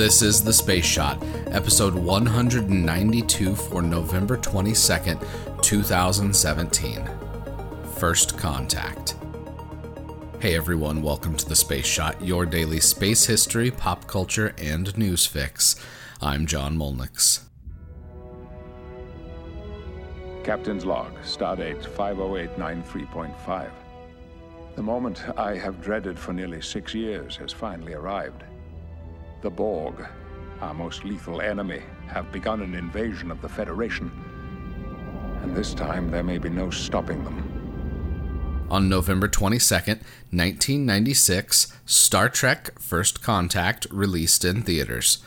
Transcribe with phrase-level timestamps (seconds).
[0.00, 7.06] This is The Space Shot, episode 192 for November 22nd, 2017.
[7.98, 9.14] First Contact.
[10.40, 15.26] Hey everyone, welcome to The Space Shot, your daily space history, pop culture, and news
[15.26, 15.76] fix.
[16.22, 17.42] I'm John Molnix.
[20.42, 23.70] Captain's log, stardate 50893.5.
[24.76, 28.44] The moment I have dreaded for nearly six years has finally arrived.
[29.42, 30.06] The Borg,
[30.60, 34.10] our most lethal enemy, have begun an invasion of the Federation.
[35.42, 38.66] And this time there may be no stopping them.
[38.70, 45.18] On November 22nd, 1996, Star Trek First Contact released in theaters.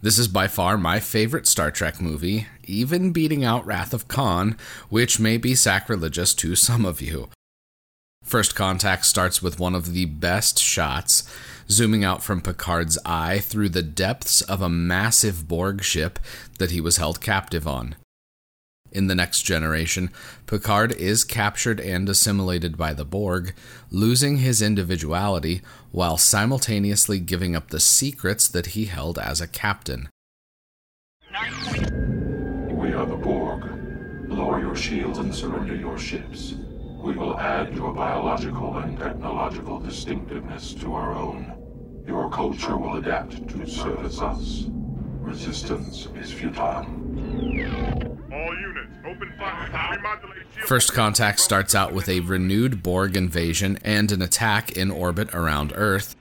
[0.00, 4.56] This is by far my favorite Star Trek movie, even beating out Wrath of Khan,
[4.88, 7.28] which may be sacrilegious to some of you.
[8.28, 11.26] First Contact starts with one of the best shots,
[11.70, 16.18] zooming out from Picard's eye through the depths of a massive Borg ship
[16.58, 17.96] that he was held captive on.
[18.92, 20.10] In the next generation,
[20.46, 23.54] Picard is captured and assimilated by the Borg,
[23.90, 30.10] losing his individuality while simultaneously giving up the secrets that he held as a captain.
[32.68, 33.64] We are the Borg.
[34.28, 36.54] Lower your shields and surrender your ships.
[36.98, 41.54] We will add your biological and technological distinctiveness to our own.
[42.06, 44.66] Your culture will adapt to service us.
[45.20, 46.86] Resistance is futile.
[48.32, 49.68] All units, open fire.
[50.66, 55.72] First Contact starts out with a renewed Borg invasion and an attack in orbit around
[55.74, 56.16] Earth.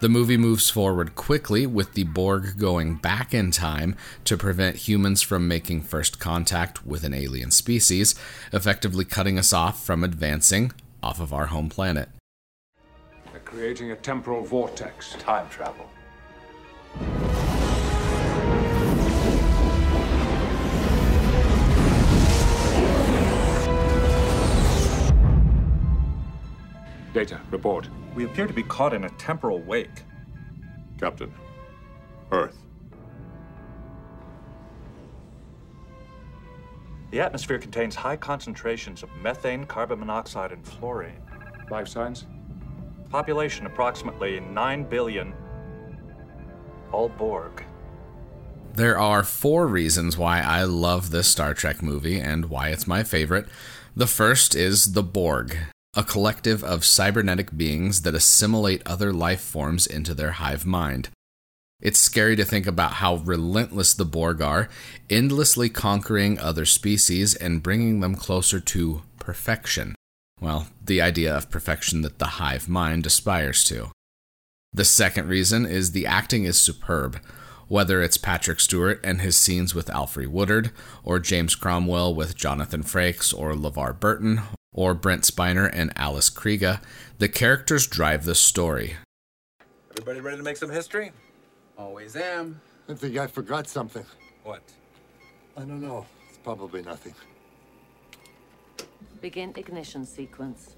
[0.00, 5.22] The movie moves forward quickly with the Borg going back in time to prevent humans
[5.22, 8.14] from making first contact with an alien species,
[8.52, 12.08] effectively cutting us off from advancing off of our home planet.
[13.30, 15.12] They're creating a temporal vortex.
[15.14, 15.88] Time travel.
[27.14, 27.88] Data, report.
[28.14, 30.02] We appear to be caught in a temporal wake.
[30.98, 31.32] Captain.
[32.30, 32.56] Earth.
[37.10, 41.20] The atmosphere contains high concentrations of methane, carbon monoxide, and fluorine.
[41.70, 42.26] Life signs?
[43.10, 45.32] Population approximately 9 billion.
[46.92, 47.64] All Borg.
[48.74, 53.04] There are four reasons why I love this Star Trek movie and why it's my
[53.04, 53.46] favorite.
[53.94, 55.56] The first is the Borg,
[55.96, 61.08] a collective of cybernetic beings that assimilate other life forms into their hive mind.
[61.80, 64.68] It's scary to think about how relentless the Borg are,
[65.10, 69.94] endlessly conquering other species and bringing them closer to perfection.
[70.40, 73.90] Well, the idea of perfection that the hive mind aspires to.
[74.72, 77.20] The second reason is the acting is superb.
[77.68, 80.70] Whether it's Patrick Stewart and his scenes with Alfre Woodard,
[81.02, 84.42] or James Cromwell with Jonathan Frakes or LeVar Burton,
[84.74, 86.80] or Brent Spiner and Alice Krige,
[87.18, 88.96] the characters drive the story.
[89.92, 91.12] Everybody ready to make some history?
[91.78, 92.60] Always am.
[92.88, 94.04] I think I forgot something.
[94.42, 94.62] What?
[95.56, 96.04] I don't know.
[96.28, 97.14] It's probably nothing.
[99.20, 100.76] Begin ignition sequence.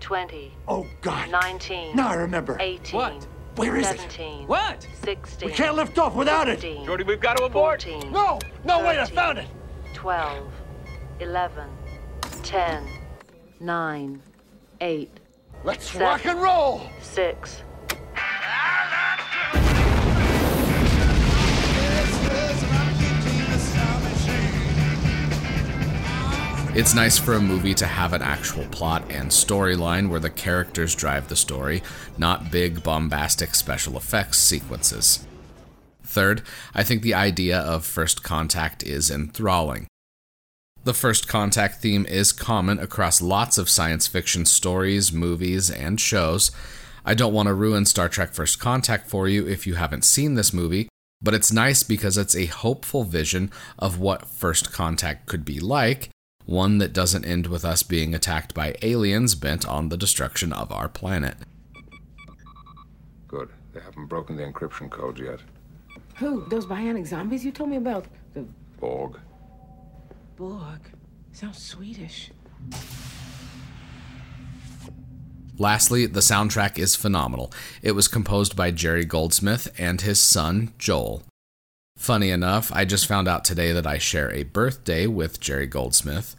[0.00, 0.52] Twenty.
[0.66, 1.30] Oh, God.
[1.30, 1.94] Nineteen.
[1.94, 2.56] Now I remember.
[2.58, 2.98] Eighteen.
[2.98, 3.26] What?
[3.56, 4.18] Where is it?
[4.46, 4.86] What?
[5.02, 5.48] Sixteen.
[5.48, 6.60] We can't lift off without it.
[6.60, 6.86] Fifteen.
[6.86, 7.82] Geordi, we've got to abort.
[7.82, 8.10] Fourteen.
[8.12, 8.38] No!
[8.64, 9.46] No, wait, I found it!
[9.94, 10.52] 12,
[11.20, 11.68] 11,
[12.42, 12.88] 10,
[13.60, 14.22] 9,
[14.80, 15.10] 8,
[15.64, 16.02] Let's Seven.
[16.06, 16.80] rock and roll!
[17.00, 17.62] 6,
[26.74, 30.94] It's nice for a movie to have an actual plot and storyline where the characters
[30.94, 31.82] drive the story,
[32.16, 35.26] not big, bombastic special effects sequences.
[36.02, 36.40] Third,
[36.74, 39.86] I think the idea of first contact is enthralling.
[40.84, 46.52] The first contact theme is common across lots of science fiction stories, movies, and shows.
[47.04, 50.36] I don't want to ruin Star Trek First Contact for you if you haven't seen
[50.36, 50.88] this movie,
[51.20, 56.08] but it's nice because it's a hopeful vision of what First Contact could be like,
[56.46, 60.70] one that doesn't end with us being attacked by aliens bent on the destruction of
[60.72, 61.36] our planet.
[63.28, 63.50] Good.
[63.72, 65.40] They haven't broken the encryption codes yet.
[66.16, 66.46] Who?
[66.48, 68.06] Those bionic zombies you told me about?
[68.34, 68.44] The
[68.78, 69.18] Borg.
[70.36, 70.80] Borg.
[71.32, 72.30] Sounds Swedish.
[75.58, 77.52] Lastly, the soundtrack is phenomenal.
[77.82, 81.22] It was composed by Jerry Goldsmith and his son, Joel.
[82.02, 86.34] Funny enough, I just found out today that I share a birthday with Jerry Goldsmith.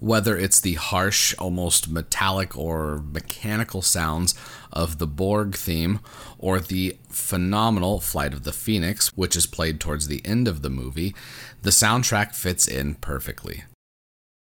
[0.00, 4.34] Whether it's the harsh, almost metallic or mechanical sounds
[4.72, 6.00] of the Borg theme,
[6.38, 10.70] or the phenomenal Flight of the Phoenix, which is played towards the end of the
[10.70, 11.14] movie,
[11.62, 13.62] the soundtrack fits in perfectly.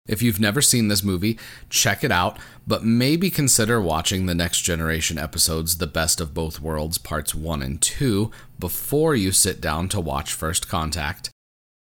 [0.06, 1.38] If you've never seen this movie,
[1.70, 6.60] check it out, but maybe consider watching the Next Generation episodes The Best of Both
[6.60, 11.30] Worlds Parts 1 and 2 before you sit down to watch First Contact.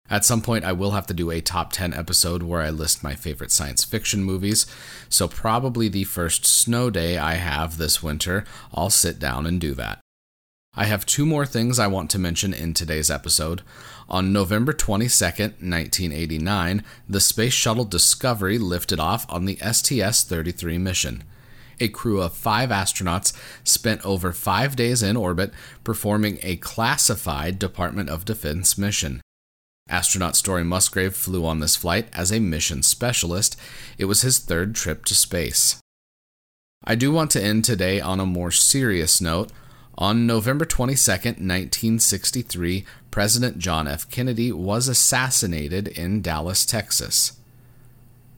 [0.09, 3.03] At some point, I will have to do a top 10 episode where I list
[3.03, 4.67] my favorite science fiction movies,
[5.09, 9.75] so probably the first snow day I have this winter, I'll sit down and do
[9.75, 10.01] that.
[10.79, 13.63] I have two more things I want to mention in today's episode.
[14.11, 21.25] On November 22nd, 1989, the Space Shuttle Discovery lifted off on the STS 33 mission.
[21.79, 23.33] A crew of five astronauts
[23.65, 25.53] spent over five days in orbit
[25.85, 29.21] performing a classified Department of Defense mission.
[29.89, 33.57] Astronaut Story Musgrave flew on this flight as a mission specialist.
[33.99, 35.79] It was his third trip to space.
[36.85, 39.51] I do want to end today on a more serious note.
[39.99, 44.11] On November 22, 1963, President John F.
[44.11, 47.33] Kennedy was assassinated in Dallas, Texas.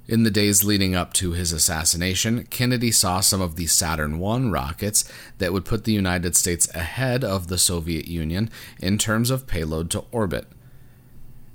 [0.09, 4.39] In the days leading up to his assassination, Kennedy saw some of the Saturn I
[4.49, 5.05] rockets
[5.37, 8.49] that would put the United States ahead of the Soviet Union
[8.81, 10.47] in terms of payload to orbit.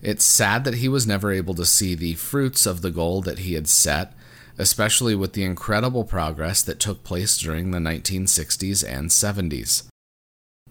[0.03, 3.39] It's sad that he was never able to see the fruits of the goal that
[3.39, 4.13] he had set,
[4.59, 9.87] especially with the incredible progress that took place during the 1960s and 70s.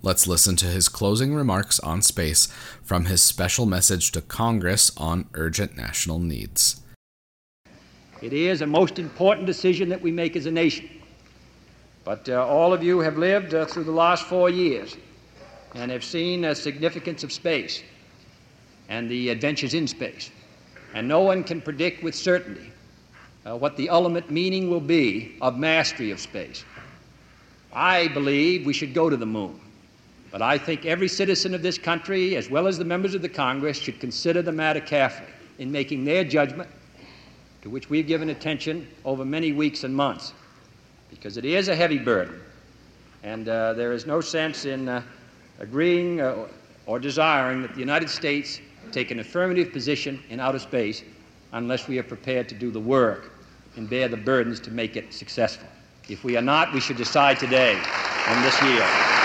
[0.02, 2.46] Let's listen to his closing remarks on space
[2.80, 6.81] from his special message to Congress on urgent national needs.
[8.22, 10.88] It is a most important decision that we make as a nation.
[12.04, 14.96] But uh, all of you have lived uh, through the last four years
[15.74, 17.82] and have seen the significance of space
[18.88, 20.30] and the adventures in space.
[20.94, 22.70] And no one can predict with certainty
[23.44, 26.64] uh, what the ultimate meaning will be of mastery of space.
[27.72, 29.58] I believe we should go to the moon.
[30.30, 33.28] But I think every citizen of this country, as well as the members of the
[33.28, 35.28] Congress, should consider the matter carefully
[35.58, 36.70] in making their judgment,
[37.62, 40.34] to which we've given attention over many weeks and months,
[41.10, 42.40] because it is a heavy burden.
[43.22, 45.02] And uh, there is no sense in uh,
[45.60, 46.48] agreeing uh,
[46.86, 48.60] or desiring that the United States
[48.90, 51.04] take an affirmative position in outer space
[51.52, 53.32] unless we are prepared to do the work
[53.76, 55.68] and bear the burdens to make it successful.
[56.08, 57.80] If we are not, we should decide today
[58.26, 59.21] and this year.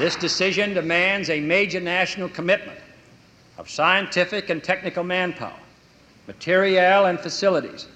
[0.00, 2.78] This decision demands a major national commitment
[3.58, 5.52] of scientific and technical manpower,
[6.26, 7.86] material and facilities,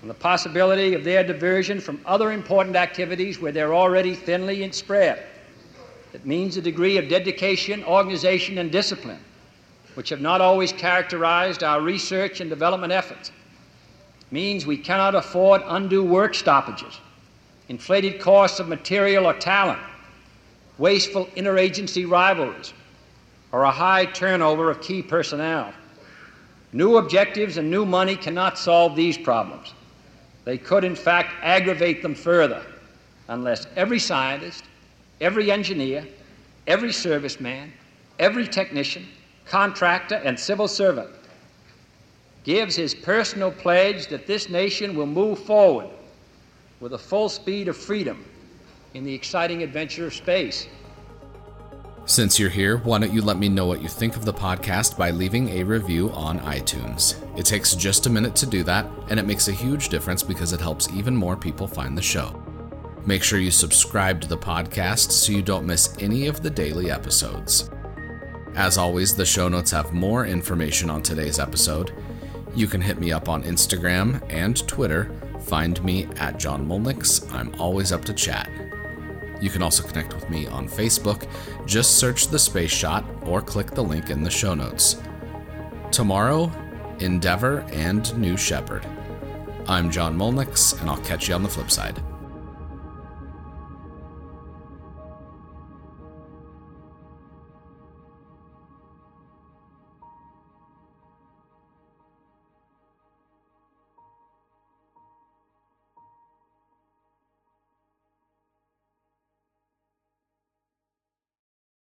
[0.00, 5.24] and the possibility of their diversion from other important activities where they're already thinly spread.
[6.14, 9.20] It means a degree of dedication, organization, and discipline
[9.92, 13.28] which have not always characterized our research and development efforts.
[13.28, 16.98] It means we cannot afford undue work stoppages,
[17.68, 19.80] inflated costs of material or talent,
[20.78, 22.72] wasteful interagency rivalries,
[23.52, 25.72] or a high turnover of key personnel.
[26.72, 29.72] New objectives and new money cannot solve these problems.
[30.44, 32.62] They could, in fact, aggravate them further
[33.28, 34.64] unless every scientist,
[35.20, 36.06] every engineer,
[36.66, 37.70] every serviceman,
[38.18, 39.06] every technician,
[39.46, 41.10] contractor, and civil servant
[42.44, 45.88] gives his personal pledge that this nation will move forward
[46.78, 48.24] with the full speed of freedom
[48.96, 50.68] in the exciting adventure of space.
[52.06, 54.96] Since you're here, why don't you let me know what you think of the podcast
[54.96, 57.16] by leaving a review on iTunes?
[57.38, 60.54] It takes just a minute to do that, and it makes a huge difference because
[60.54, 62.42] it helps even more people find the show.
[63.04, 66.90] Make sure you subscribe to the podcast so you don't miss any of the daily
[66.90, 67.68] episodes.
[68.54, 71.92] As always, the show notes have more information on today's episode.
[72.54, 75.10] You can hit me up on Instagram and Twitter.
[75.40, 77.30] Find me at John Molnix.
[77.34, 78.48] I'm always up to chat.
[79.40, 81.28] You can also connect with me on Facebook.
[81.66, 85.00] Just search the Space Shot or click the link in the show notes.
[85.90, 86.50] Tomorrow,
[87.00, 88.86] Endeavor and New Shepard.
[89.68, 92.00] I'm John Molnix, and I'll catch you on the flip side.